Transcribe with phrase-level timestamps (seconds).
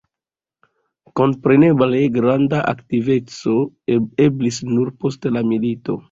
[1.19, 3.53] Kompreneble, granda aktiveco
[4.25, 5.99] eblis nur post la milito.